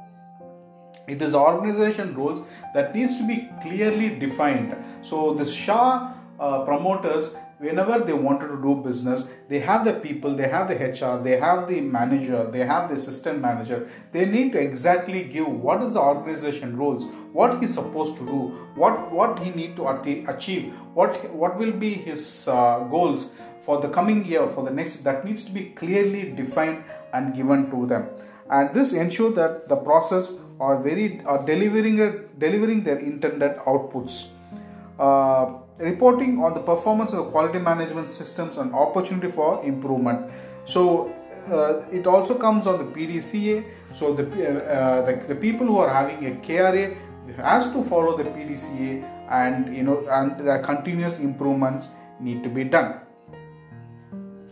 It 1.06 1.22
is 1.22 1.34
organization 1.34 2.14
roles 2.14 2.46
that 2.74 2.94
needs 2.94 3.16
to 3.18 3.26
be 3.26 3.48
clearly 3.62 4.18
defined. 4.18 4.74
So 5.02 5.34
the 5.34 5.44
SHA 5.44 6.14
uh, 6.40 6.64
promoters 6.64 7.34
whenever 7.58 7.98
they 8.04 8.12
wanted 8.12 8.48
to 8.48 8.60
do 8.62 8.74
business 8.76 9.28
they 9.48 9.58
have 9.58 9.84
the 9.84 9.92
people 9.92 10.34
they 10.34 10.48
have 10.48 10.68
the 10.68 10.74
hr 10.74 11.22
they 11.22 11.36
have 11.38 11.66
the 11.68 11.80
manager 11.80 12.48
they 12.52 12.60
have 12.60 12.88
the 12.88 12.96
assistant 12.96 13.40
manager. 13.40 13.88
They 14.12 14.24
need 14.24 14.52
to 14.52 14.60
exactly 14.60 15.24
give 15.24 15.48
what 15.48 15.82
is 15.82 15.92
the 15.92 16.00
organization 16.00 16.76
roles 16.76 17.04
what 17.32 17.60
he's 17.60 17.74
supposed 17.74 18.16
to 18.18 18.26
do 18.26 18.40
what 18.74 19.12
what 19.12 19.38
he 19.40 19.50
need 19.50 19.76
to 19.76 19.88
achieve 19.88 20.72
what 20.94 21.32
what 21.32 21.58
will 21.58 21.72
be 21.72 21.92
his 21.94 22.48
uh, 22.48 22.80
goals 22.90 23.30
for 23.68 23.80
the 23.82 23.88
coming 23.88 24.24
year 24.24 24.48
for 24.48 24.64
the 24.64 24.70
next 24.70 25.04
that 25.04 25.24
needs 25.26 25.44
to 25.44 25.52
be 25.52 25.64
clearly 25.80 26.32
defined 26.32 26.82
and 27.12 27.34
given 27.34 27.70
to 27.70 27.86
them. 27.86 28.08
And 28.50 28.74
this 28.74 28.92
ensure 28.92 29.32
that 29.32 29.68
the 29.68 29.76
process 29.76 30.30
are 30.58 30.82
very 30.82 31.20
are 31.26 31.44
delivering 31.44 31.98
delivering 32.38 32.82
their 32.84 32.98
intended 32.98 33.58
outputs. 33.72 34.28
Uh, 34.98 35.58
reporting 35.78 36.42
on 36.42 36.54
the 36.54 36.60
performance 36.60 37.12
of 37.12 37.18
the 37.18 37.30
quality 37.30 37.58
management 37.58 38.10
systems 38.10 38.56
and 38.56 38.74
opportunity 38.74 39.28
for 39.28 39.64
improvement. 39.64 40.30
So 40.64 41.12
uh, 41.50 41.84
it 41.90 42.06
also 42.06 42.34
comes 42.34 42.66
on 42.66 42.78
the 42.78 42.84
PDCA. 42.84 43.64
So 43.92 44.12
the, 44.14 44.24
uh, 44.24 45.02
the, 45.02 45.26
the 45.28 45.34
people 45.34 45.66
who 45.66 45.78
are 45.78 45.88
having 45.88 46.26
a 46.26 46.30
KRA 46.36 46.96
has 47.36 47.72
to 47.72 47.82
follow 47.84 48.16
the 48.16 48.24
PDCA 48.24 49.04
and 49.30 49.76
you 49.76 49.82
know 49.82 50.06
and 50.08 50.38
the 50.40 50.58
continuous 50.60 51.18
improvements 51.18 51.90
need 52.20 52.42
to 52.42 52.48
be 52.48 52.64
done. 52.64 53.00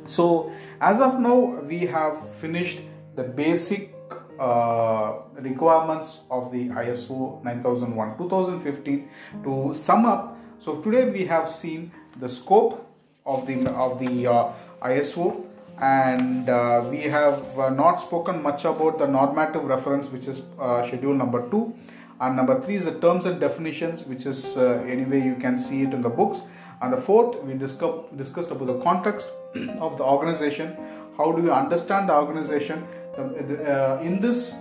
So 0.07 0.53
as 0.81 1.01
of 1.01 1.19
now 1.19 1.61
we 1.63 1.87
have 1.87 2.35
finished 2.37 2.81
the 3.17 3.25
basic 3.25 3.95
uh, 4.39 5.15
requirements 5.35 6.21
of 6.31 6.53
the 6.53 6.69
ISO 6.69 7.43
9001 7.43 8.19
2015 8.19 9.09
to 9.43 9.75
sum 9.75 10.05
up 10.05 10.36
so 10.59 10.81
today 10.81 11.09
we 11.11 11.27
have 11.27 11.51
seen 11.51 11.91
the 12.19 12.29
scope 12.29 12.87
of 13.25 13.47
the 13.47 13.69
of 13.71 13.99
the 13.99 14.27
uh, 14.27 14.53
ISO 14.83 15.45
and 15.79 16.49
uh, 16.49 16.87
we 16.91 17.03
have 17.03 17.59
uh, 17.59 17.69
not 17.69 17.97
spoken 17.97 18.43
much 18.43 18.65
about 18.65 18.99
the 18.99 19.07
normative 19.07 19.65
reference 19.65 20.07
which 20.09 20.27
is 20.27 20.43
uh, 20.59 20.87
schedule 20.87 21.15
number 21.15 21.49
2 21.51 21.75
and 22.21 22.37
number 22.37 22.61
3 22.61 22.77
is 22.77 22.85
the 22.87 22.99
terms 23.01 23.27
and 23.27 23.39
definitions 23.39 24.05
which 24.05 24.25
is 24.25 24.57
uh, 24.57 24.83
anyway 24.89 25.23
you 25.23 25.35
can 25.35 25.59
see 25.59 25.83
it 25.83 25.93
in 25.93 26.03
the 26.03 26.09
books. 26.09 26.41
And 26.81 26.93
the 26.93 27.01
fourth 27.01 27.43
we 27.43 27.55
discussed 27.55 28.17
discussed 28.17 28.51
about 28.51 28.67
the 28.67 28.81
context 28.81 29.31
of 29.81 29.97
the 29.99 30.05
organization. 30.05 30.77
How 31.17 31.33
do 31.33 31.43
you 31.43 31.53
understand 31.53 32.11
the 32.11 32.15
organization? 32.15 32.87
Uh, 33.19 33.99
in 34.03 34.21
this 34.21 34.57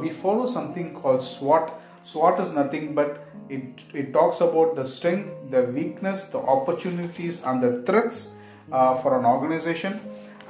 we 0.00 0.10
follow 0.10 0.46
something 0.46 0.94
called 0.94 1.22
SWOT 1.22 1.72
SWOT 2.08 2.40
is 2.40 2.52
nothing 2.52 2.94
but 2.94 3.26
it, 3.50 3.82
it 3.92 4.14
talks 4.14 4.40
about 4.40 4.76
the 4.76 4.86
strength, 4.86 5.28
the 5.50 5.64
weakness, 5.64 6.24
the 6.24 6.38
opportunities, 6.38 7.42
and 7.42 7.62
the 7.62 7.82
threats 7.82 8.32
uh, 8.72 8.94
for 9.02 9.18
an 9.18 9.26
organization. 9.26 10.00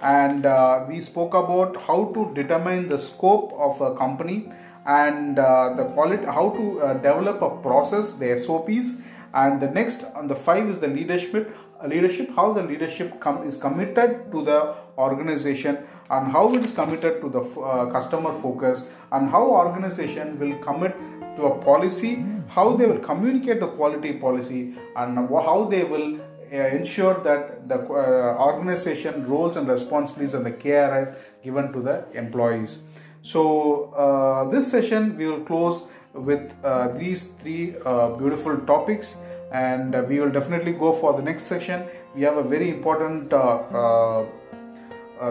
And 0.01 0.47
uh, 0.47 0.87
we 0.89 1.03
spoke 1.03 1.35
about 1.35 1.77
how 1.83 2.13
to 2.15 2.33
determine 2.33 2.89
the 2.89 3.01
scope 3.01 3.53
of 3.55 3.81
a 3.81 3.97
company 3.97 4.53
and 4.87 5.39
uh, 5.39 5.75
the 5.75 5.87
quality 5.87 6.25
how 6.25 6.51
to 6.51 6.81
uh, 6.81 6.95
develop 6.95 7.43
a 7.43 7.51
process 7.63 8.15
the 8.15 8.39
sops 8.39 9.03
and 9.35 9.61
the 9.61 9.69
next 9.69 10.05
on 10.15 10.29
the 10.29 10.35
five 10.35 10.67
is 10.71 10.79
the 10.81 10.89
leadership 10.89 11.55
leadership 11.87 12.31
how 12.35 12.53
the 12.55 12.63
leadership 12.63 13.21
com- 13.21 13.43
is 13.43 13.59
committed 13.59 14.33
to 14.33 14.43
the 14.45 14.75
organization 14.97 15.77
and 16.11 16.33
how 16.33 16.55
it 16.55 16.65
is 16.65 16.73
committed 16.73 17.21
to 17.21 17.29
the 17.29 17.41
uh, 17.61 17.91
customer 17.91 18.33
focus 18.33 18.89
and 19.13 19.29
how 19.29 19.45
organization 19.47 20.39
will 20.39 20.57
commit 20.59 20.97
to 21.39 21.47
a 21.47 21.55
policy 21.65 22.13
how 22.49 22.77
they 22.77 22.87
will 22.87 22.99
communicate 22.99 23.61
the 23.61 23.69
quality 23.69 24.13
policy 24.15 24.75
and 24.97 25.19
how 25.29 25.67
they 25.71 25.85
will 25.85 26.19
uh, 26.53 26.57
ensure 26.79 27.15
that 27.23 27.69
the 27.69 27.79
uh, 27.79 28.37
organization 28.41 29.29
roles 29.29 29.57
and 29.57 29.69
responsibilities 29.69 30.35
and 30.35 30.47
the 30.47 30.53
care 30.53 31.03
is 31.03 31.45
given 31.45 31.73
to 31.73 31.81
the 31.81 32.05
employees. 32.15 32.83
So 33.23 33.93
uh, 33.93 34.49
this 34.49 34.71
session 34.71 35.17
we 35.17 35.27
will 35.27 35.45
close 35.45 35.83
with 36.15 36.55
uh, 36.65 36.89
these 36.89 37.27
three 37.43 37.75
uh, 37.85 38.11
beautiful 38.17 38.57
topics 38.61 39.17
and 39.53 39.95
uh, 39.95 40.05
we 40.09 40.21
will 40.21 40.31
definitely 40.31 40.73
go 40.73 40.93
for 40.93 41.13
the 41.15 41.23
next 41.23 41.45
section 41.45 41.87
we 42.15 42.23
have 42.23 42.37
a 42.37 42.43
very 42.43 42.71
important 42.71 43.31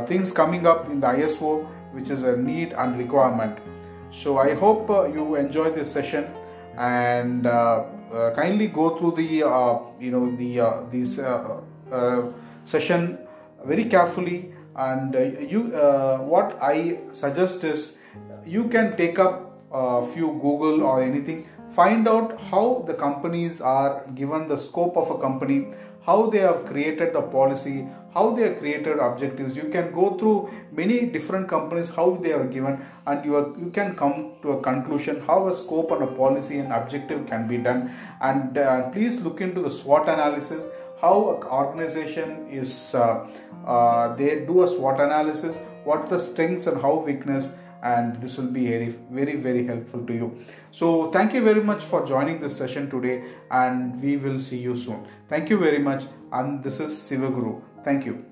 things 0.08 0.32
coming 0.32 0.66
up 0.66 0.90
in 0.90 1.00
the 1.00 1.08
iso 1.08 1.66
which 1.92 2.10
is 2.10 2.24
a 2.24 2.36
need 2.38 2.74
and 2.74 2.98
requirement 2.98 3.60
so 4.12 4.38
i 4.38 4.54
hope 4.54 4.90
you 5.14 5.36
enjoy 5.36 5.70
this 5.72 5.92
session 5.92 6.28
and 6.78 7.46
uh, 7.46 8.32
kindly 8.36 8.68
go 8.68 8.98
through 8.98 9.12
the 9.12 9.44
uh, 9.44 9.80
you 10.00 10.12
know 10.12 10.36
the 10.36 10.60
uh, 10.60 10.84
these 10.92 11.20
session 12.66 13.18
very 13.66 13.86
carefully 13.86 14.54
and 14.76 15.16
you 15.50 15.64
what 16.34 16.58
i 16.62 17.00
suggest 17.12 17.64
is 17.64 17.96
you 18.46 18.68
can 18.70 18.96
take 18.96 19.20
up 19.20 19.60
a 19.72 20.06
few 20.14 20.28
google 20.42 20.84
or 20.84 21.02
anything 21.02 21.46
find 21.78 22.08
out 22.08 22.40
how 22.52 22.84
the 22.88 22.94
companies 23.06 23.62
are 23.62 24.06
given 24.16 24.48
the 24.48 24.58
scope 24.58 24.98
of 24.98 25.12
a 25.16 25.20
company 25.26 25.60
how 26.08 26.20
they 26.34 26.40
have 26.40 26.60
created 26.66 27.14
the 27.14 27.22
policy 27.38 27.78
how 28.18 28.32
they 28.36 28.44
have 28.44 28.58
created 28.58 28.98
objectives. 28.98 29.56
You 29.56 29.70
can 29.76 29.92
go 29.94 30.18
through 30.18 30.50
many 30.72 31.06
different 31.16 31.48
companies 31.48 31.90
how 31.90 32.08
they 32.24 32.32
are 32.34 32.46
given 32.46 32.80
and 33.06 33.26
you 33.26 33.36
are 33.40 33.48
you 33.64 33.70
can 33.78 33.96
come 34.02 34.16
to 34.42 34.54
a 34.54 34.62
conclusion 34.62 35.22
how 35.28 35.38
a 35.50 35.54
scope 35.54 35.92
and 35.92 36.04
a 36.08 36.08
policy 36.22 36.58
and 36.64 36.74
objective 36.80 37.28
can 37.28 37.48
be 37.48 37.58
done. 37.58 37.92
And 38.22 38.58
uh, 38.58 38.90
please 38.90 39.22
look 39.22 39.42
into 39.42 39.62
the 39.62 39.72
SWOT 39.72 40.10
analysis 40.16 40.66
how 41.02 41.16
an 41.36 41.44
organization 41.44 42.48
is 42.50 42.96
uh, 42.96 43.28
uh, 43.68 44.16
they 44.16 44.32
do 44.52 44.64
a 44.64 44.68
SWOT 44.68 45.00
analysis 45.00 45.58
what 45.84 46.10
the 46.10 46.20
strengths 46.20 46.68
and 46.68 46.82
how 46.82 46.96
weakness 47.12 47.54
and 47.90 48.22
this 48.22 48.38
will 48.38 48.52
be 48.60 48.66
very 48.70 48.90
very 49.20 49.36
very 49.48 49.66
helpful 49.72 50.06
to 50.06 50.14
you. 50.14 50.30
So 50.72 51.12
thank 51.12 51.34
you 51.34 51.44
very 51.44 51.64
much 51.72 51.84
for 51.84 52.06
joining 52.06 52.40
this 52.40 52.58
session 52.58 52.90
today 52.90 53.16
and 53.52 54.02
we 54.02 54.18
will 54.18 54.40
see 54.40 54.60
you 54.60 54.78
soon. 54.78 55.08
Thank 55.28 55.50
you 55.50 55.60
very 55.60 55.80
much 55.80 56.04
and 56.32 56.64
this 56.64 56.80
is 56.80 56.94
Sivaguru 56.94 57.62
Thank 57.88 58.06
you. 58.06 58.27